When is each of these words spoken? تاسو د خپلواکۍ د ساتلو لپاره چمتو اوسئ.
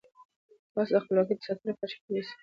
تاسو 0.73 0.91
د 0.95 1.01
خپلواکۍ 1.03 1.33
د 1.37 1.41
ساتلو 1.45 1.69
لپاره 1.71 1.91
چمتو 1.91 2.11
اوسئ. 2.15 2.35